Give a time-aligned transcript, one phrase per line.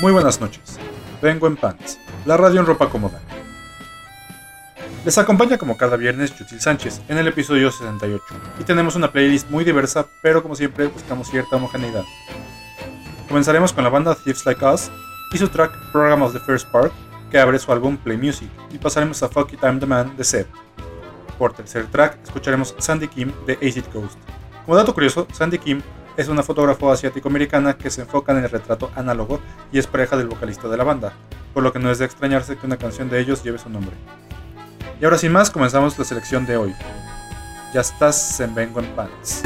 [0.00, 0.78] Muy buenas noches.
[1.20, 3.18] Vengo en pants, la radio en ropa cómoda.
[5.04, 8.22] Les acompaña como cada viernes Yutil Sánchez en el episodio 68
[8.60, 12.04] y tenemos una playlist muy diversa, pero como siempre buscamos cierta homogeneidad.
[13.26, 14.88] Comenzaremos con la banda Thieves Like Us
[15.32, 16.92] y su track Program of the First Part,
[17.32, 20.22] que abre su álbum Play Music, y pasaremos a Fuck It I'm the Man de
[20.22, 20.46] Seb.
[21.40, 24.16] Por tercer track escucharemos Sandy Kim de Acid Ghost.
[24.64, 25.82] Como dato curioso, Sandy Kim
[26.18, 30.26] es una fotógrafa asiático-americana que se enfoca en el retrato análogo y es pareja del
[30.26, 31.12] vocalista de la banda,
[31.54, 33.94] por lo que no es de extrañarse que una canción de ellos lleve su nombre.
[35.00, 36.74] Y ahora sin más, comenzamos la selección de hoy.
[37.72, 39.44] Ya estás en Vengo en Pants.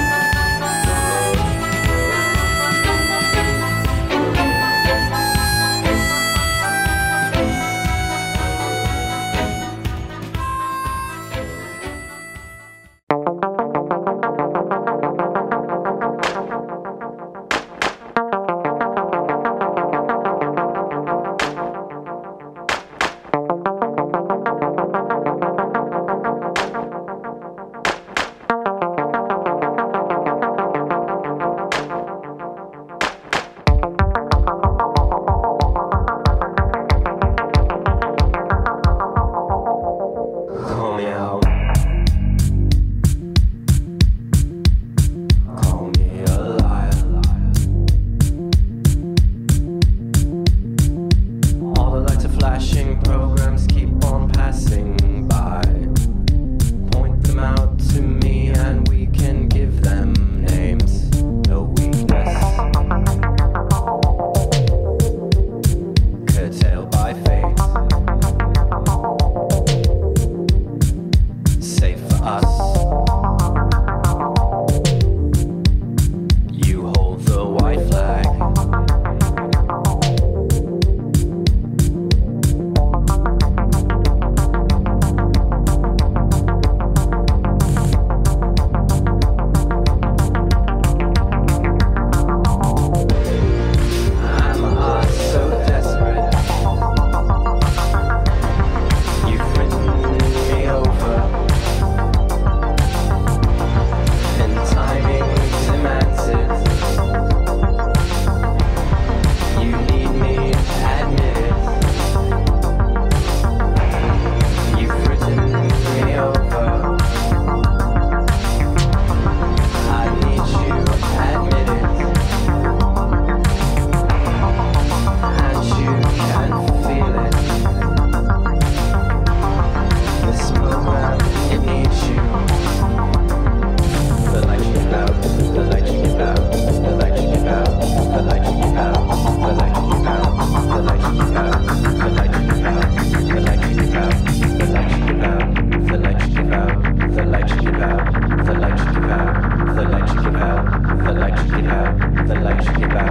[151.23, 153.01] light you give out, the light you give out.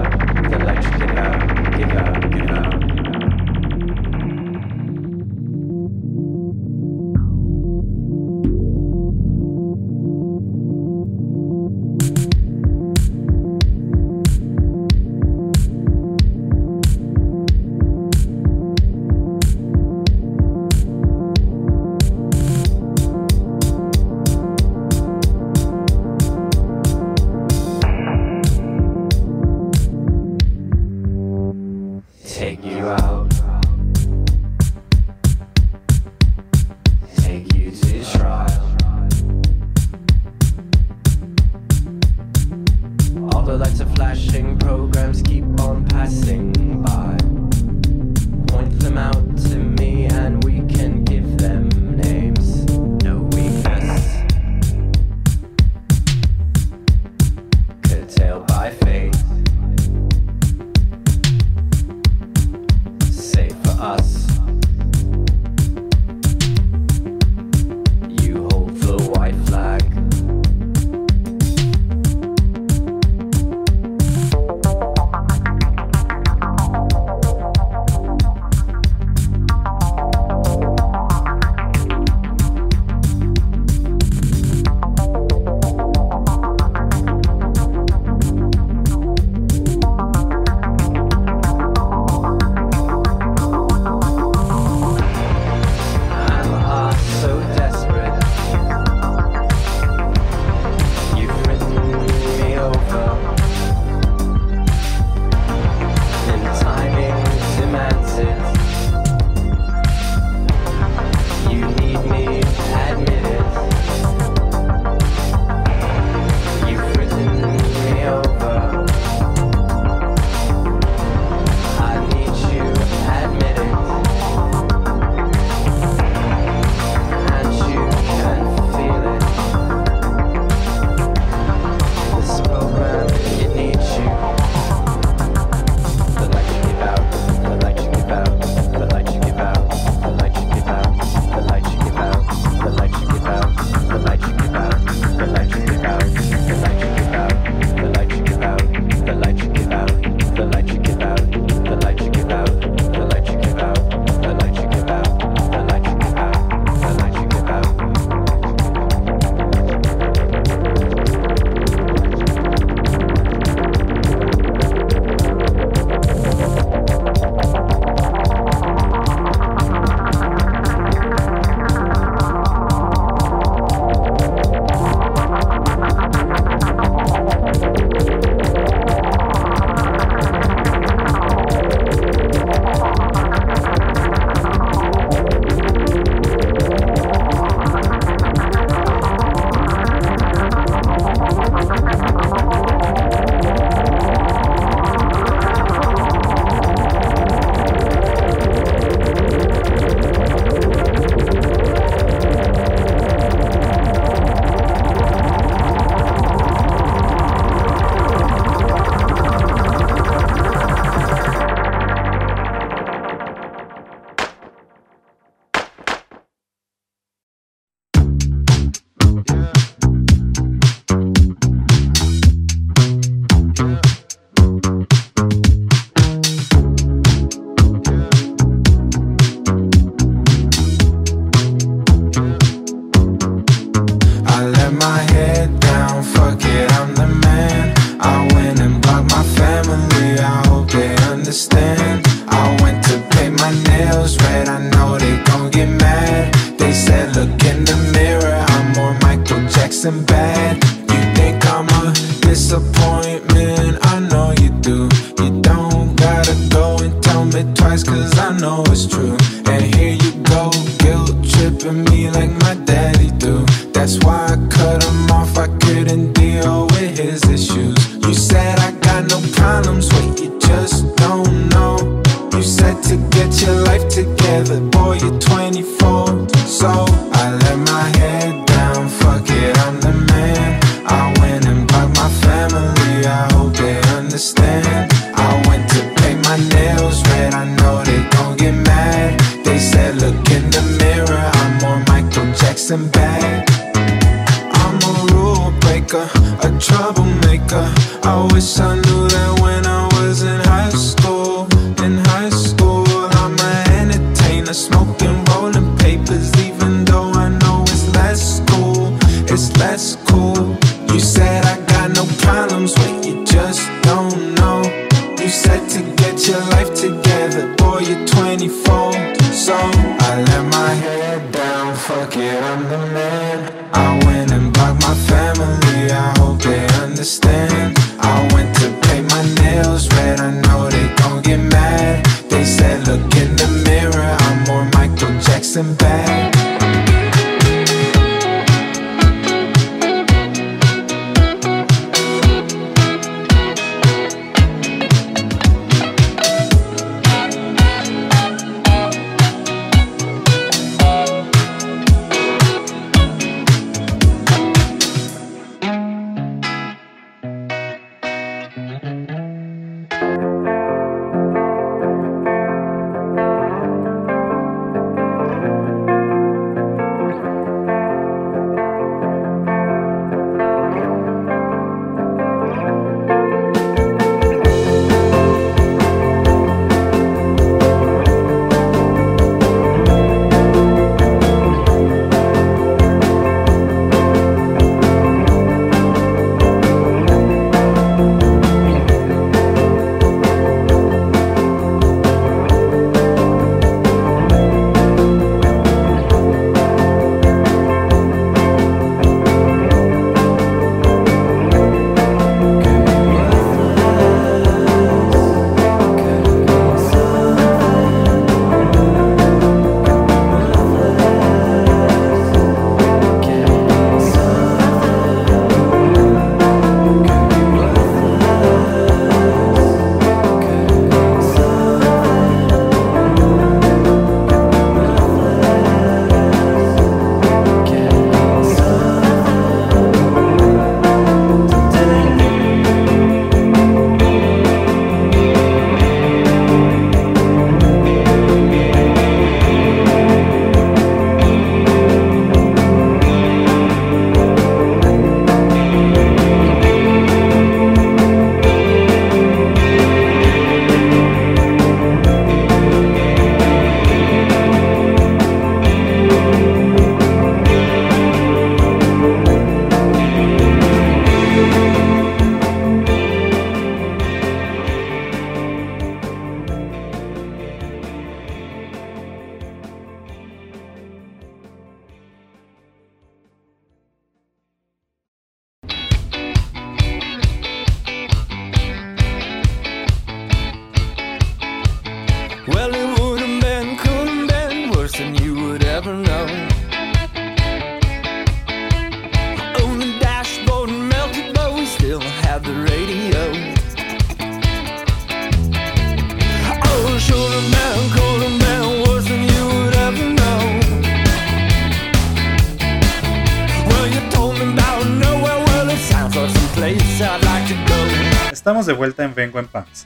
[508.66, 509.86] De vuelta en Vengo en Pants.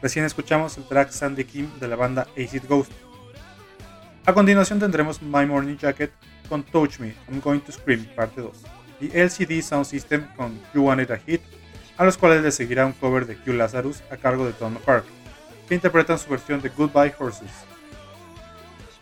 [0.00, 2.92] Recién escuchamos el track Sandy Kim de la banda Acid Ghost.
[4.26, 6.12] A continuación tendremos My Morning Jacket
[6.48, 8.52] con Touch Me, I'm Going to Scream, parte 2,
[9.00, 11.40] y LCD Sound System con You Wanted a Hit,
[11.96, 15.04] a los cuales le seguirá un cover de Q Lazarus a cargo de Tom Park,
[15.68, 17.50] que interpretan su versión de Goodbye Horses.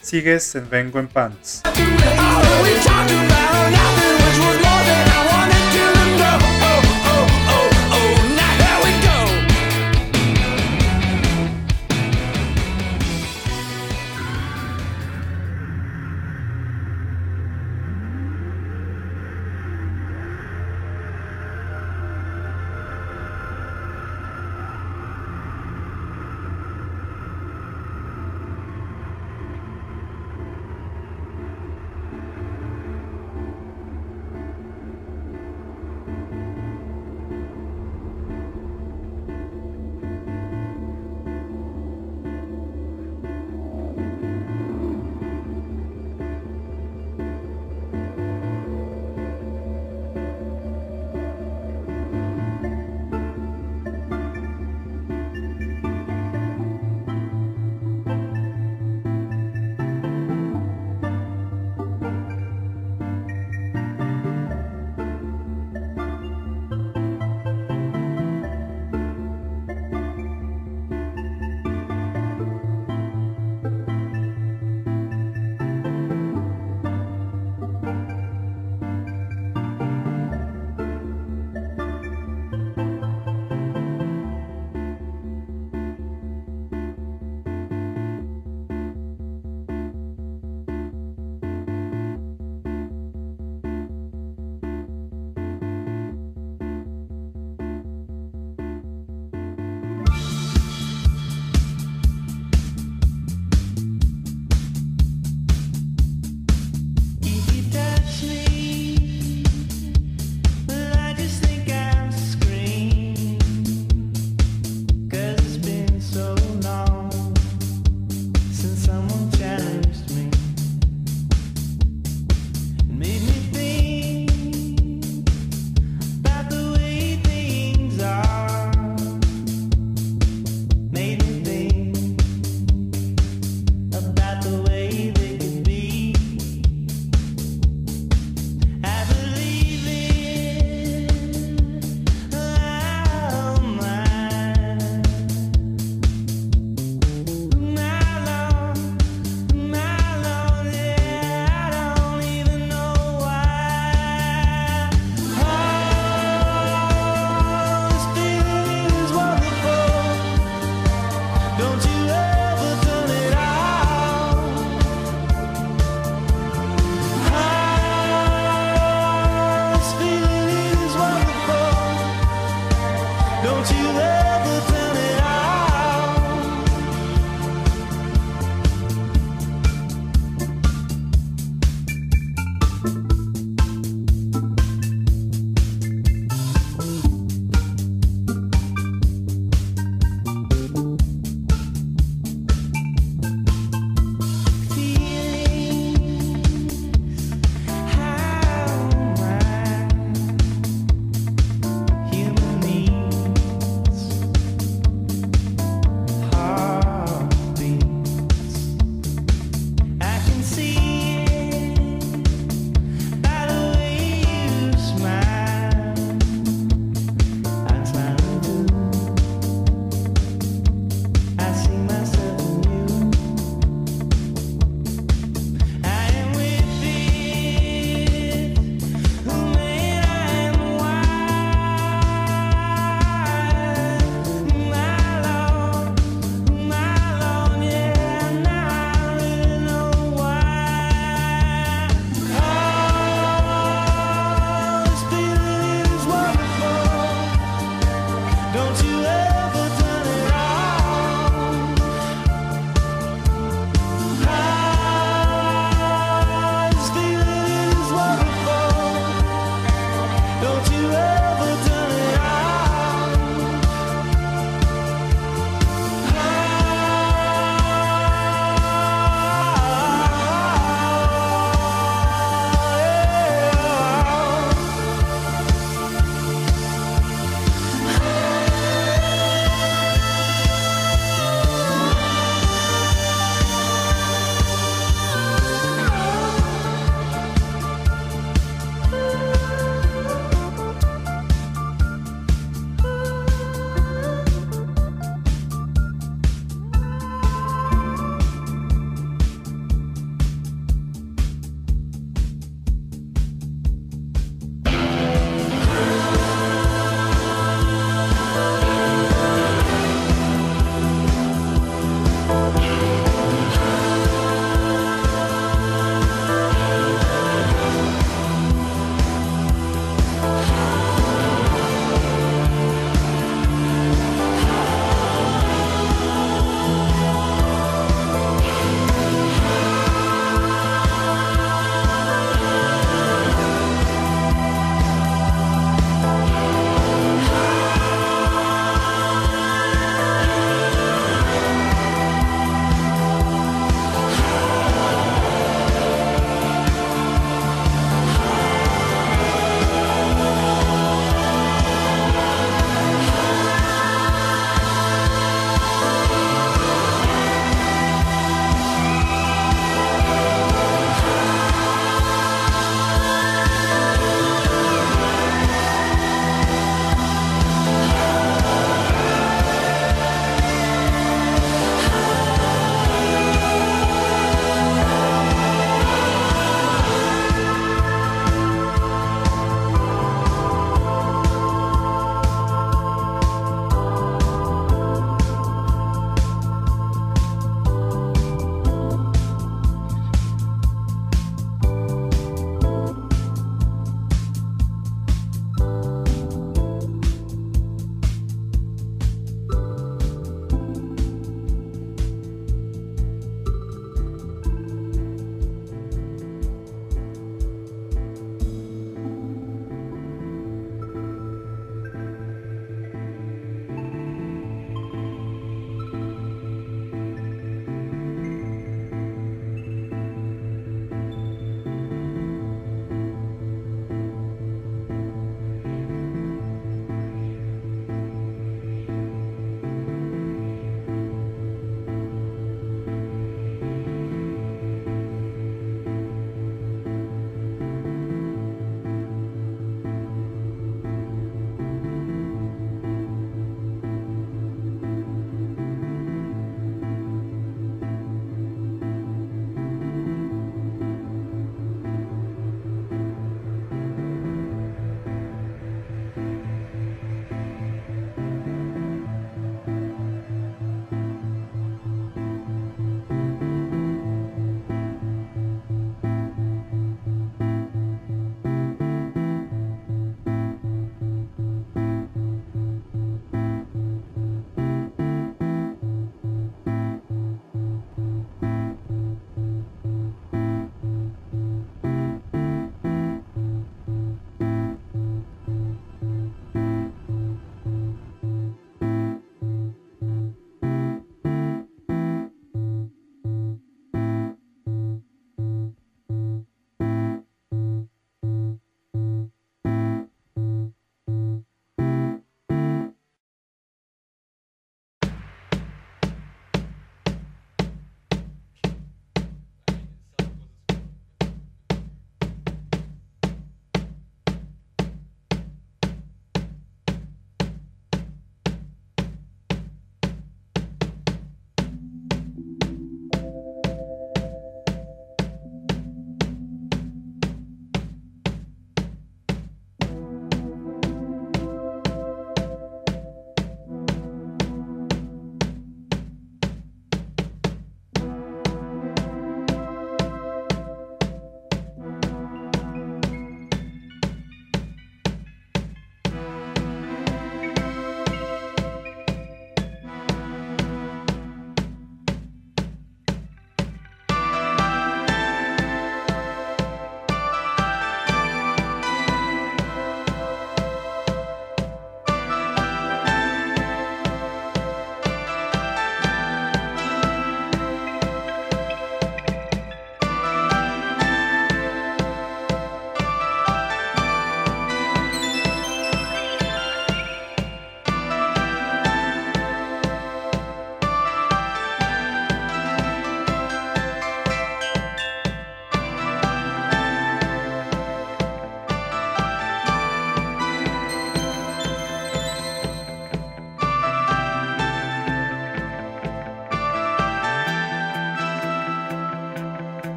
[0.00, 1.62] Sigues en Vengo en Pants.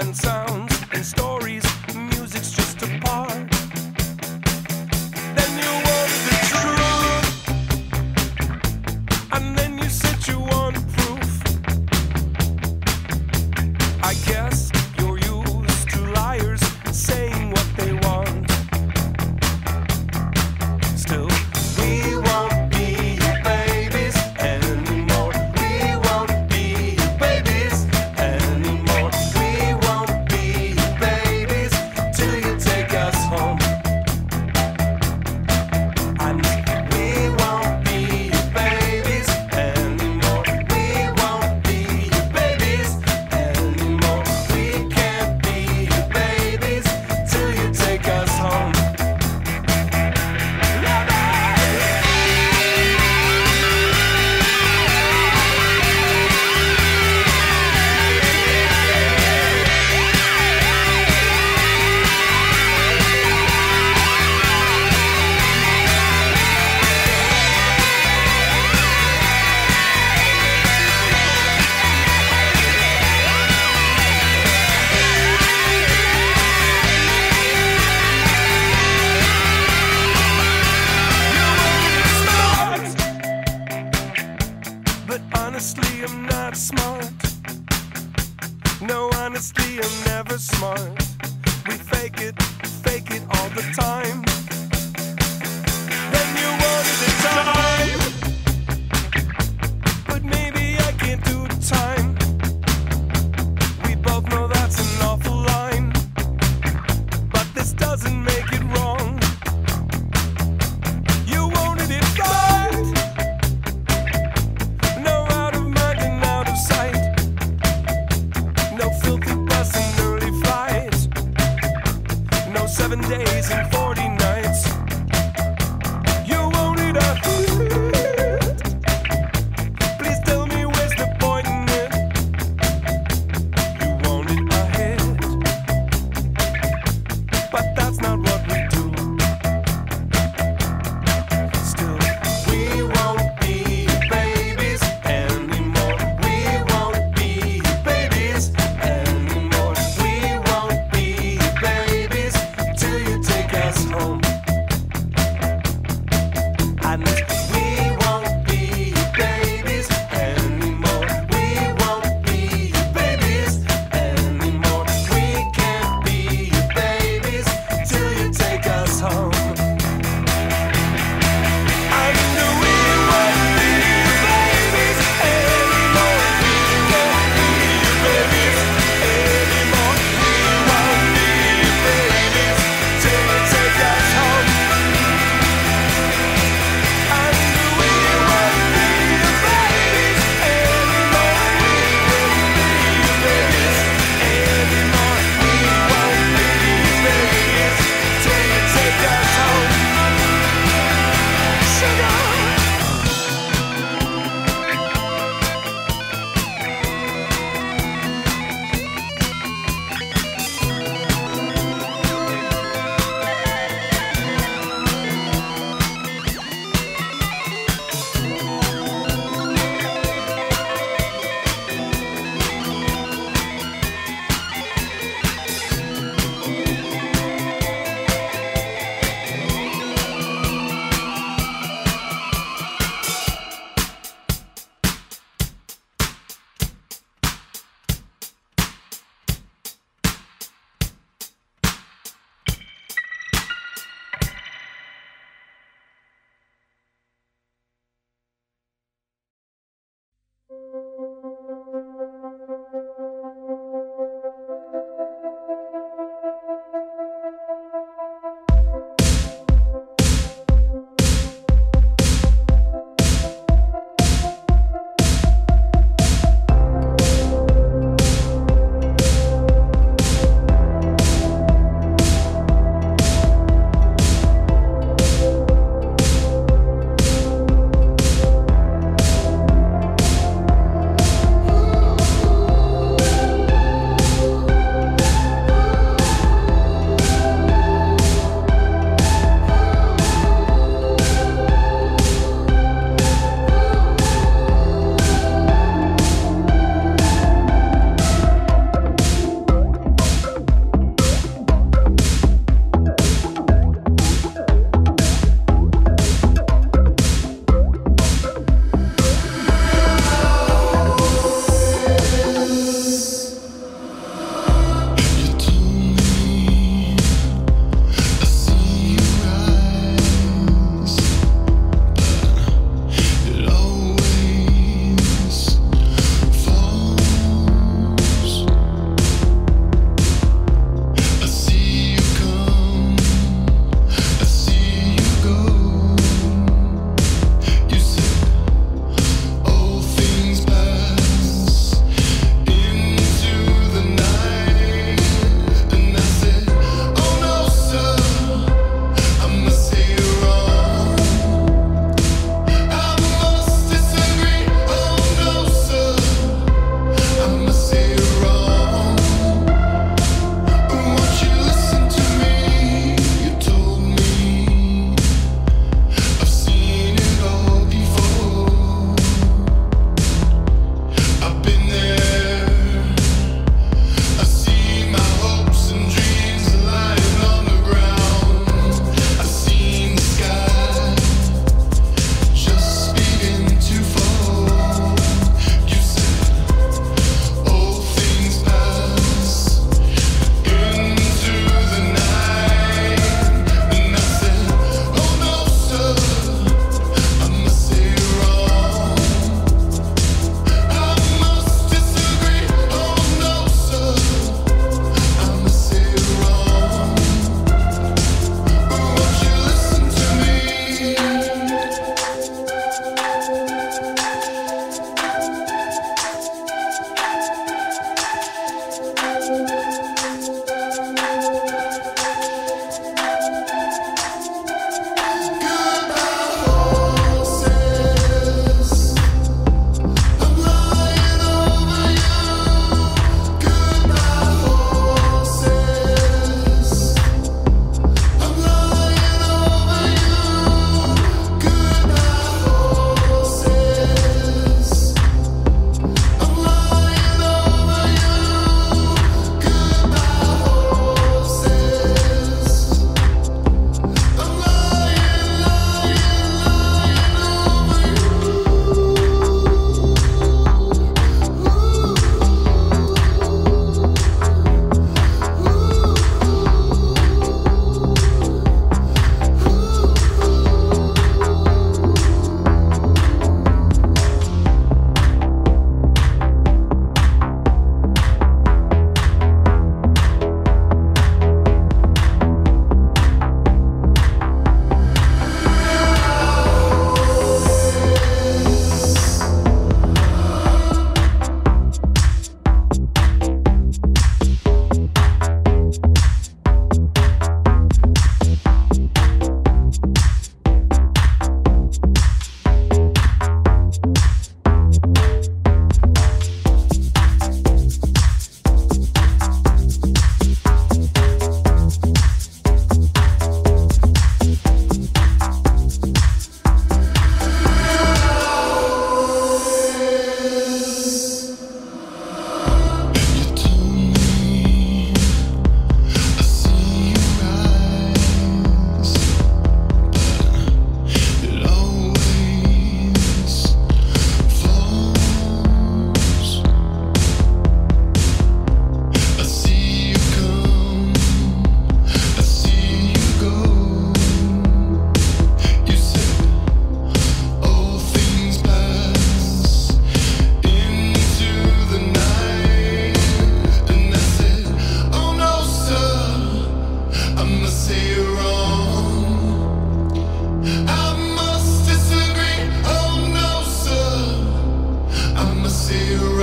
[0.00, 0.47] and sound.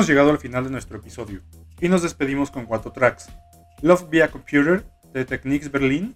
[0.04, 1.40] Hemos llegado al final de nuestro episodio
[1.80, 3.30] y nos despedimos con cuatro tracks.
[3.80, 4.84] Love Via Computer
[5.14, 6.14] de Techniques Berlin,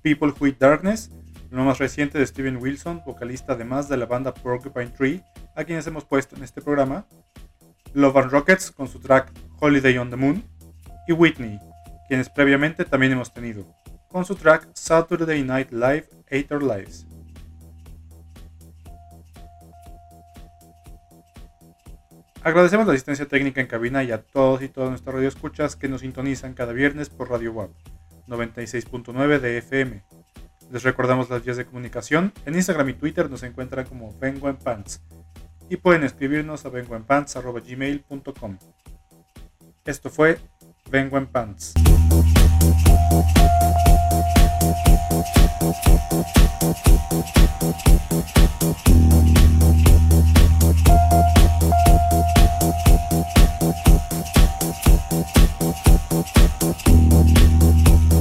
[0.00, 1.10] People Eat Darkness,
[1.50, 5.22] lo más reciente de Steven Wilson, vocalista además de la banda Porcupine Tree,
[5.54, 7.04] a quienes hemos puesto en este programa,
[7.92, 10.42] Love and Rockets con su track Holiday on the Moon,
[11.06, 11.60] y Whitney,
[12.08, 13.66] quienes previamente también hemos tenido,
[14.08, 17.04] con su track Saturday Night Live Eight Our Lives.
[22.44, 26.00] Agradecemos la asistencia técnica en cabina y a todos y todas nuestras radioescuchas que nos
[26.00, 27.70] sintonizan cada viernes por Radio WAP
[28.26, 30.02] 96.9 de FM.
[30.72, 32.32] Les recordamos las vías de comunicación.
[32.44, 35.00] En Instagram y Twitter nos encuentran como Vengo en Pants
[35.68, 38.58] y pueden escribirnos a vengoenpants.gmail.com.
[39.84, 40.38] Esto fue
[40.90, 41.74] Vengo en Pants.
[50.74, 50.88] Thank
[58.02, 58.11] you.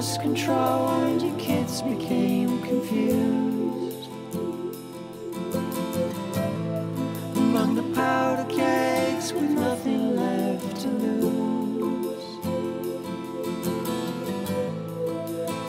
[0.00, 4.08] lost control and your kids became confused.
[7.36, 12.24] Among the powder cakes with nothing left to lose.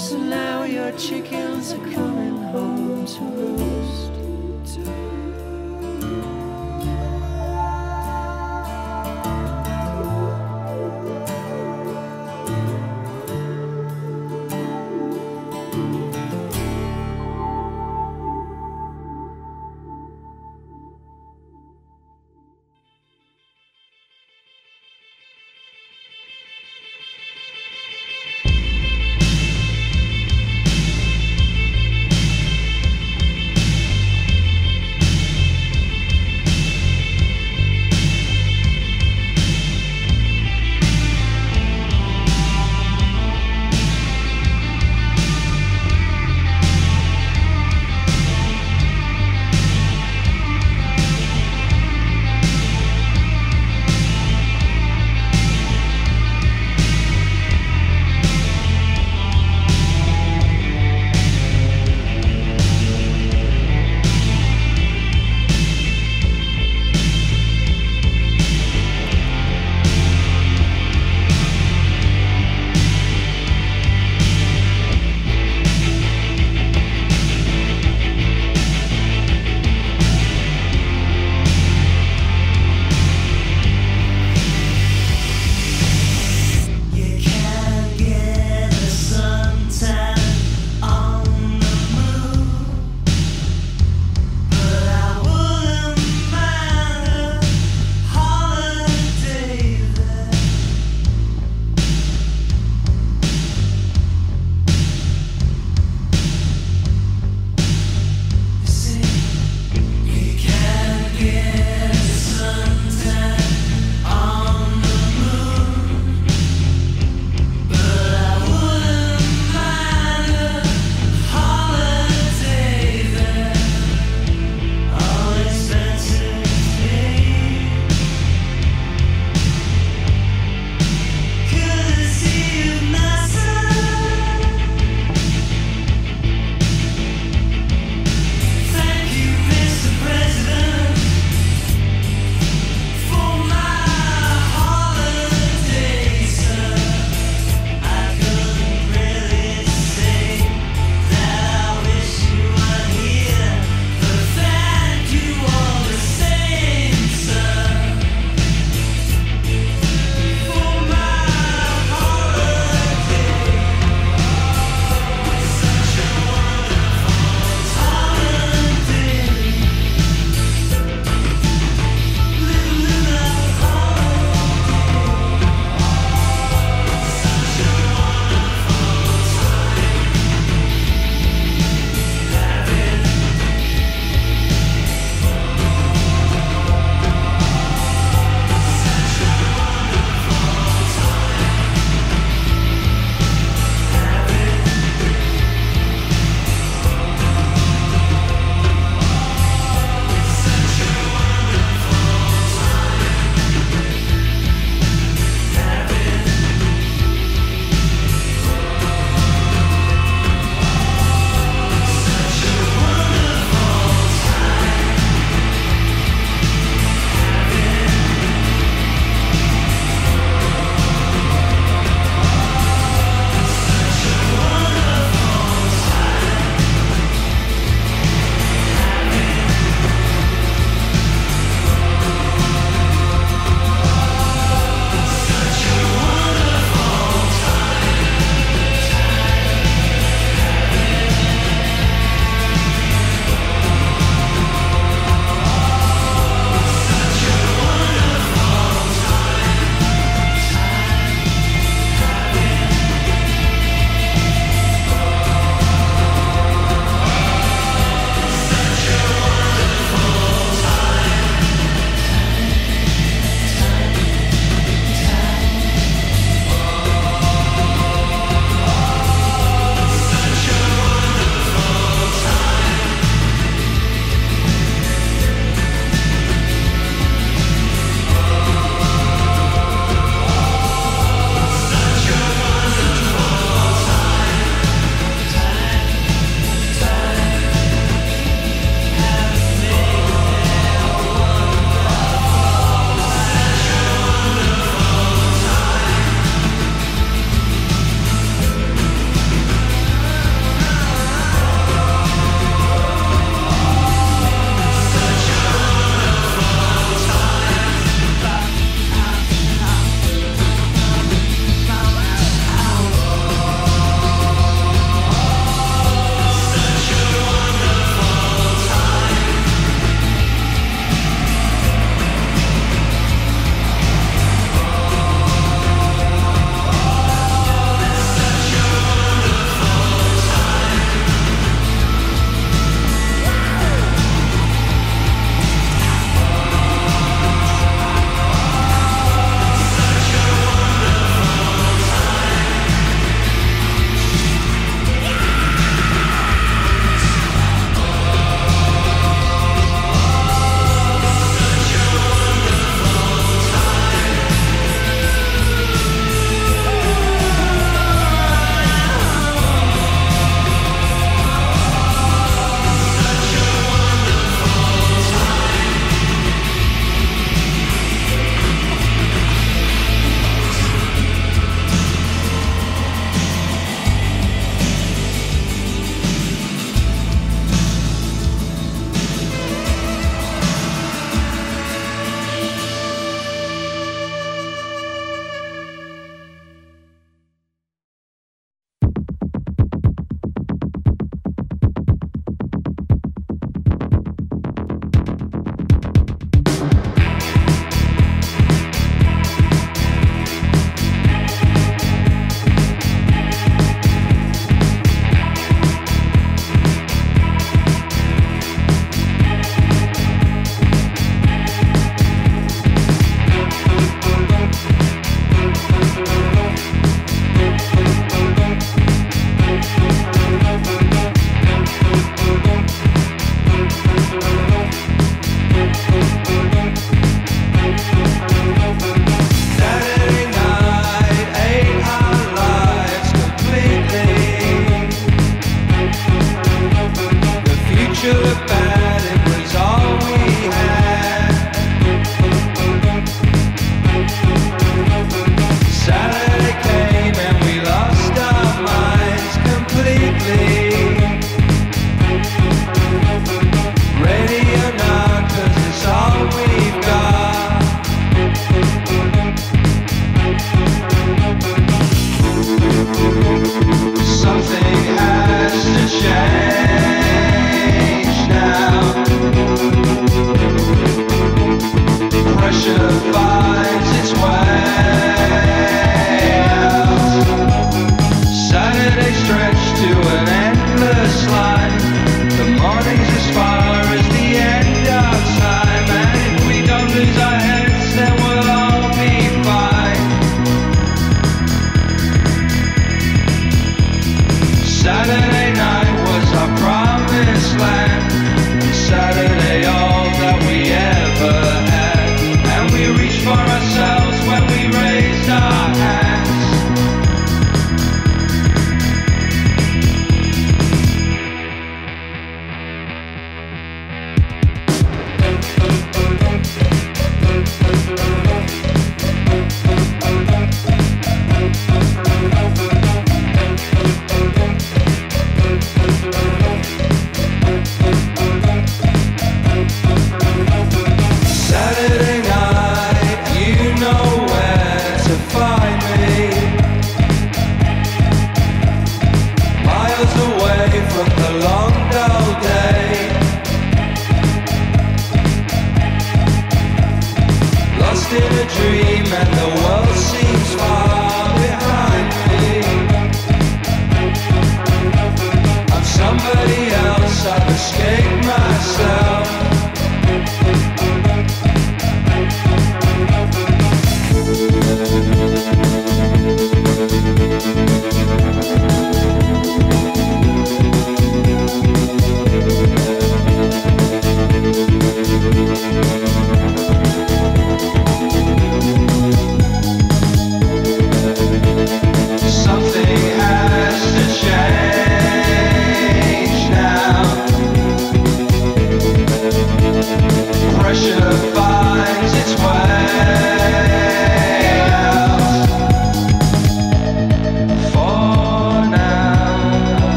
[0.00, 3.73] So now your chickens are coming home to roost.